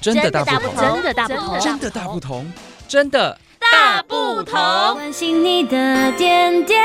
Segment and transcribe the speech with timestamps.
[0.00, 2.52] 真的大不同，真的大不同，真的大不同，
[2.86, 4.54] 真的大不同。
[4.94, 6.80] 关心你的点点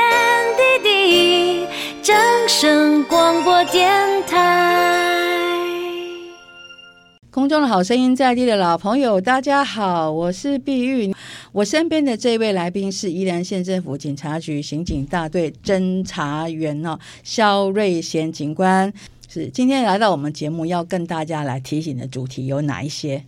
[0.82, 1.66] 滴滴，
[2.02, 2.16] 掌
[2.48, 3.92] 声广播电
[4.26, 5.52] 台。
[7.30, 11.14] 空中的好声音，在地的老朋友，大家好，我是碧玉。
[11.52, 18.92] 我身边的这位来宾是宜兰县政府警察局刑警大队侦查员哦，肖瑞贤警官。
[19.28, 23.24] 是今天来到我们节目，要跟大家来提醒的主题有哪一些？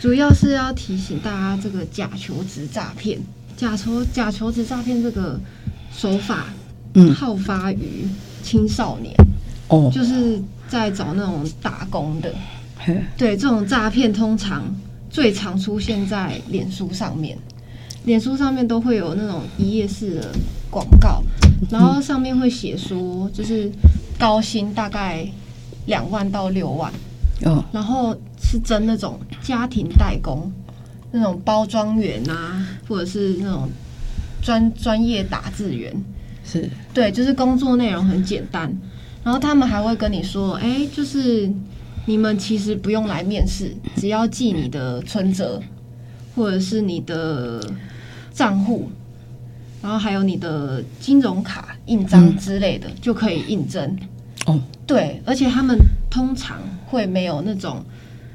[0.00, 3.18] 主要是要提醒大家，这个假求职诈骗，
[3.56, 5.38] 假求假求职诈骗这个
[5.92, 6.46] 手法，
[6.94, 8.06] 嗯，好发于
[8.42, 9.14] 青少年，
[9.68, 12.34] 哦，就是在找那种打工的，
[13.16, 14.64] 对，这种诈骗通常
[15.10, 17.36] 最常出现在脸书上面，
[18.04, 20.32] 脸书上面都会有那种一页式的
[20.70, 21.22] 广告，
[21.70, 23.70] 然后上面会写说，就是
[24.18, 25.26] 高薪大概。
[25.86, 26.92] 两万到六万，
[27.44, 28.12] 哦，然后
[28.42, 30.52] 是真那种家庭代工，
[31.12, 33.68] 那种包装员啊，或者是那种
[34.42, 35.94] 专专业打字员，
[36.44, 36.68] 是。
[36.92, 38.76] 对，就是工作内容很简单，
[39.22, 41.48] 然后他们还会跟你说，哎，就是
[42.04, 45.62] 你们其实不用来面试，只要记你的存折，
[46.34, 47.62] 或者是你的
[48.32, 48.90] 账户，
[49.80, 53.96] 然后还有你的金融卡印章之类的，嗯、就可以印证。
[54.46, 55.76] 哦，对，而且他们
[56.08, 57.84] 通常会没有那种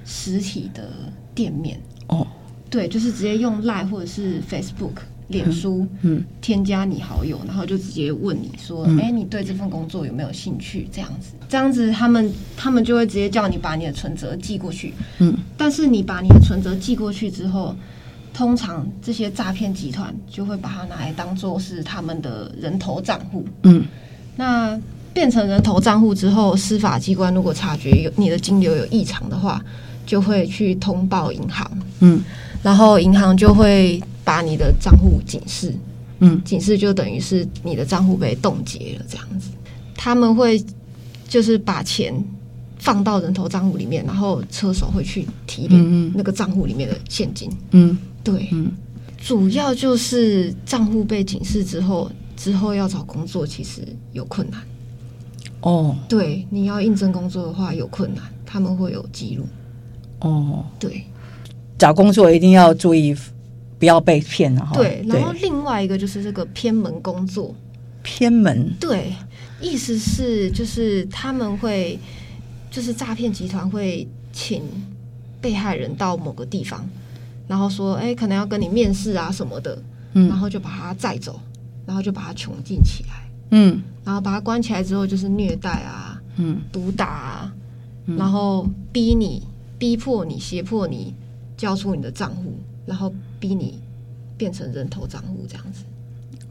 [0.05, 0.89] 实体的
[1.33, 1.79] 店面。
[2.07, 2.27] 哦，
[2.69, 10.89] 对，就是直接用 Line 或者是 Facebook、脸书，嗯，添加你好友，然后就直接问你说，哎、嗯，你对这份工作有没有兴趣？
[10.91, 17.73] 这样子，这样子，他们他们就会直接叫你把你的存折寄过去，嗯，但是你把你的存折寄过去之后，
[18.33, 23.83] 通常这些诈骗集团就会把它拿来当做是他们的人头账户，嗯，
[24.35, 24.79] 那。
[25.13, 29.61] 变成人头账户之后，司法机关如果察觉有你的金流有异常的话，
[30.05, 32.23] 就会去通报银行，嗯，
[32.63, 35.75] 然后银行就会把你的账户警示，
[36.19, 39.49] 嗯，警示就等于是你的账户被冻结了这样子。
[39.95, 40.63] 他们会
[41.27, 42.13] 就是把钱
[42.79, 48.71] 放到人头账户里面，然后车手会去提领那个账户里面的现金，嗯，对，嗯，
[49.17, 53.81] 主要就是账户被警示之后，之后要找工作其实
[54.13, 54.61] 有困难。
[55.61, 59.45] 哦，对，你要应征工作的话有困难，他们会有记录。
[60.19, 61.03] 哦，对，
[61.77, 63.15] 找工作一定要注意，
[63.77, 64.75] 不要被骗了哈。
[64.75, 67.55] 对，然后另外一个就是这个偏门工作，
[68.01, 69.13] 偏门，对，
[69.59, 71.99] 意思是就是他们会，
[72.69, 74.63] 就是诈骗集团会请
[75.39, 76.87] 被害人到某个地方，
[77.51, 79.77] 然后说，哎，可能要跟你面试啊什么的，
[80.13, 81.37] 嗯，然后就把他载走，
[81.85, 83.29] 然后就把他囚禁起来。
[83.49, 87.53] 嗯，然后把他关起来之后，就是虐待啊，嗯，毒打啊，
[88.05, 89.43] 嗯，然后逼你、
[89.77, 91.13] 逼迫你、胁迫你
[91.57, 93.81] 交出你的账户，然后逼你
[94.37, 95.83] 变成人头账户这样子。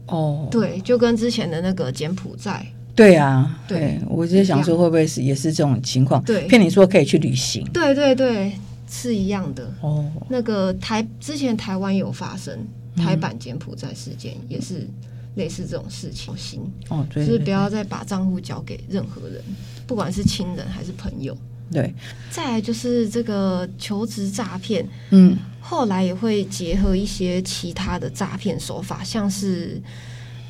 [0.05, 2.63] 哦，对，就跟之前的那个柬埔寨。
[2.95, 6.23] 对啊，对，我就想说会不会是也是这种情况？
[6.23, 7.67] 对，骗你说可以去旅行。
[7.73, 8.53] 对对对，
[8.91, 9.73] 是一样的。
[9.81, 12.59] 哦，那个台之前台湾有发生
[12.95, 14.87] 台版柬埔寨事件，嗯，也是。
[15.35, 19.41] 类似这种事情，行哦，对，就是不要再把账户交给任何人，
[19.87, 21.33] 不管是亲人还是朋友。
[21.71, 21.95] 对，
[22.29, 29.81] 再来就是这个求职诈骗，嗯，后来也会结合一些其他的诈骗手法，像是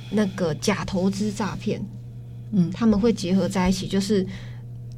[0.10, 1.80] 那个假投资诈骗，
[2.52, 4.26] 嗯，他们会结合在一起，就是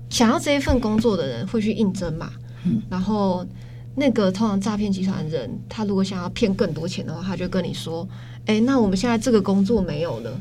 [0.10, 2.32] 想要这一份工作的人会去应征嘛，
[2.66, 3.46] 嗯，然后
[3.96, 8.08] 那个通常诈骗集团人，他如果想要骗更多钱的话，他就跟你说。
[8.46, 10.38] 哎，那我们现在这个工作没有了，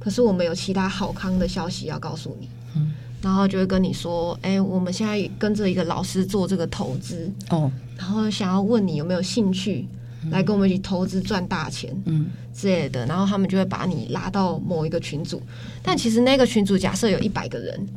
[0.00, 2.48] 可是我们有其他好康的消息要告诉你。
[2.74, 2.92] 嗯，
[3.22, 9.86] 然后就会跟你说，哎，我们现在跟着一个老师做这个投资哦，然后想要问你有没有兴趣
[10.32, 13.06] 来跟我们一起投资赚大钱，嗯之类的。
[13.06, 15.40] 然后他们就会把你拉到某一个群组，
[15.80, 17.88] 但其实那个群组假设有一百个人，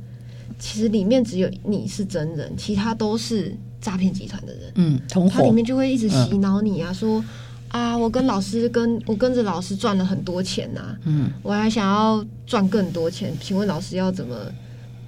[0.59, 4.71] 其实里面只有你是真人，其他都是诈骗集团的人。
[4.75, 7.24] 嗯，同伙，他里面就会一直洗脑你啊，说。
[7.69, 7.95] 啊！
[7.97, 14.38] 我跟老师跟我跟着老师赚了很多钱呐、啊，嗯，我还想要赚更多钱，请问老师要怎么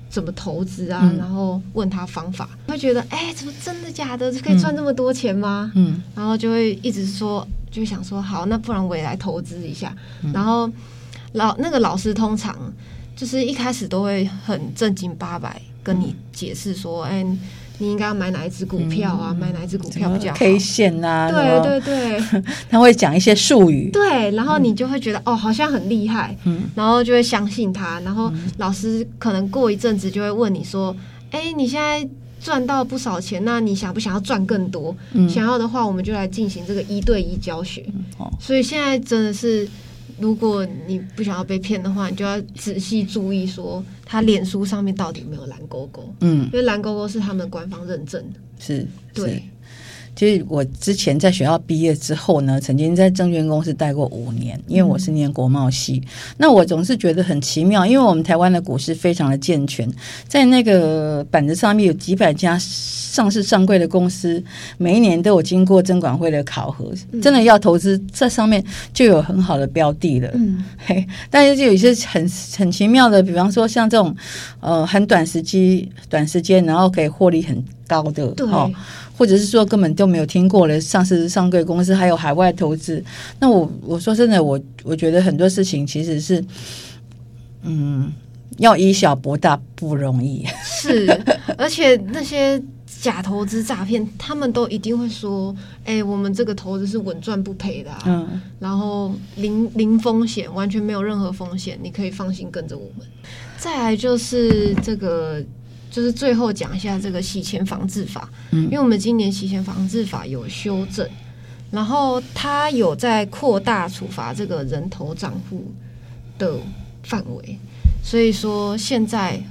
[0.09, 1.17] 怎么投资啊、嗯？
[1.17, 5.71] 然后问他方法，会觉得哎、欸，怎么真的假的可以赚这么多钱吗？
[5.73, 9.95] 嗯，然后就会一直说，就想说好，那不然我也来投资一下。
[10.21, 10.69] 嗯、然后
[11.31, 12.53] 老那个老师通常
[13.15, 17.37] 就是一开始都会很正经八百跟你解释说，哎、欸。
[17.79, 19.29] 你应该要买哪一只股票啊？
[19.31, 21.29] 嗯、买哪一只股票比较好？K 线啊？
[21.31, 23.89] 对对对， 他会讲一些术语。
[23.91, 27.99] 对，然后你就会觉得、嗯、哦，好像很厉害，嗯，然后就会相信他。
[28.01, 30.95] 然后老师可能过一阵子就会问你说
[31.31, 32.07] ：“哎、嗯，你现在
[32.41, 34.95] 赚到不少钱，那你想不想要赚更多？
[35.13, 37.85] 嗯，想要的话，我们就来进行这个一对一教学。
[38.17, 39.67] 哦，所以现在真的是，
[40.19, 46.11] 如果你不想要被骗的话，你就要仔细注意说，他脸书上面到底有没有蓝勾勾？
[46.21, 48.39] 嗯，因为蓝勾勾是他们官方认证的。
[48.57, 49.43] 是，对。
[50.19, 56.01] 是其实我之前在学校毕业之后呢，曾经在证券公司待过五年，因为我是念国贸系。
[56.03, 59.89] 嗯、那我总是觉得很奇妙，因为我们台湾的股市非常的健全，
[60.27, 64.43] 在那个板子上面有几百家上市上柜的公司，
[64.77, 66.91] 每一年都有经过证管会的考核，
[67.21, 68.61] 真的要投资，在上面
[68.93, 70.29] 就有很好的标的了。
[70.33, 74.13] 嗯，嘿，但是就有一些很很奇妙的，比方说像这种
[74.59, 78.47] 呃很短时期、短时间，然后可以获利很高的，对。
[78.47, 78.71] 哦
[79.19, 83.03] 或者是说根本都没有听过的上市上柜公司，还有海外投资。
[83.37, 86.41] 那我我说真的，我我觉得很多事情其实是，
[87.63, 88.09] 嗯，
[88.59, 90.45] 要以小博大不容易。
[90.63, 91.05] 是，
[91.59, 92.63] 而且那些
[93.01, 95.53] 假投资诈骗，他们都一定会说
[95.83, 103.05] ：“哎、欸，我们这个投资是稳赚不赔的、啊，嗯，然后零零风险，完全没有任何风险，你可以放心跟着我们。”
[103.59, 105.43] 再来就是这个。
[105.91, 111.07] 就是最后讲一下这个洗钱防治法，嗯，因为我们今年洗钱防治法有修正，
[111.71, 115.71] 然后它有在扩大处罚这个人头账户
[116.37, 116.57] 的
[117.03, 117.57] 范围，
[118.03, 119.41] 所以说现在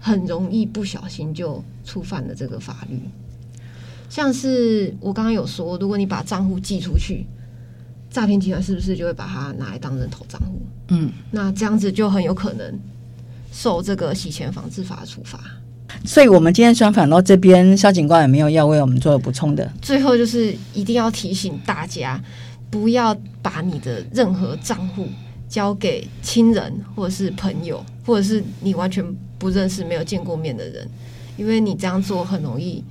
[0.00, 3.00] 很容易不小心就触犯了这个法律。
[4.08, 7.26] 像是我刚刚有说，如果你把账户寄出去，
[8.10, 10.60] 诈骗集团是不是就会把它拿来当人头账户？
[10.88, 12.78] 嗯，那这样子就很有可能
[13.52, 15.40] 受这个洗钱防治法的处罚。
[16.04, 19.70] 所以，我们今天专访到这边，肖警官有没有要为我们做补充的？
[19.80, 22.20] 最后就是一定要提醒大家，
[22.70, 25.06] 不要把你的任何账户
[25.48, 29.04] 交给亲人，或者是朋友，或者是你完全
[29.38, 30.88] 不认识、没有见过面的人，
[31.36, 32.84] 因为你这样做很容易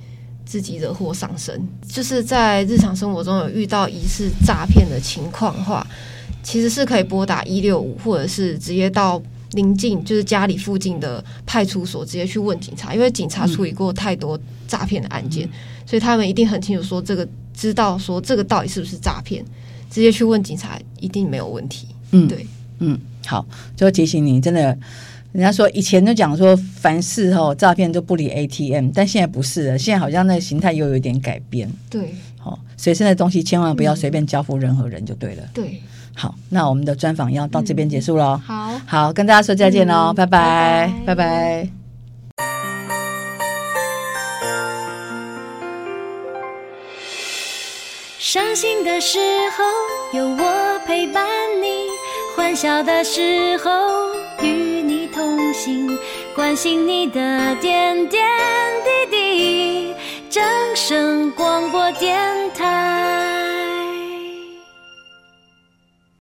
[0.44, 1.66] 自己惹祸上身。
[1.88, 5.86] 就是在日常生活中有遇到疑似诈骗的情况的话，
[6.42, 9.22] 其实是可以拨打一六五，或者是直接到。
[9.56, 14.38] 临近就是家里附近的派出所，直接去问警察，因为警察处理过太多
[14.68, 15.50] 诈骗的案件，嗯、
[15.84, 19.44] 所以他们一定很清楚说这个，知道说这个到底是不是诈骗，
[19.90, 21.88] 直接去问警察一定没有问题。
[22.12, 22.46] 嗯，对，
[22.78, 23.44] 嗯，好，
[23.74, 24.78] 就提醒你，真的，
[25.32, 31.68] 人家说以前都讲说凡事哦诈骗都不理 ATM，但现在不是了，现在好像那个形态又有点改变。
[31.90, 35.42] 对，好，随身的东西千万不要随便交付任何人就对了。
[35.52, 35.82] 对。
[36.18, 38.38] 好，那我们的专访要到这边结束了。
[38.38, 41.68] 好，好，跟大家说再见喽，拜拜，拜拜。
[48.18, 49.18] 伤心的时
[49.56, 51.24] 候有我陪伴
[51.62, 51.86] 你，
[52.34, 53.70] 欢笑的时候
[54.42, 54.48] 与
[54.82, 55.86] 你同行，
[56.34, 58.26] 关心你的点点
[58.82, 59.94] 滴滴。
[60.30, 60.42] 正
[60.74, 62.18] 声广播电
[62.54, 63.35] 台。